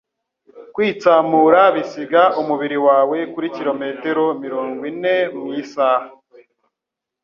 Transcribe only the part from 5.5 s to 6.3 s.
isaha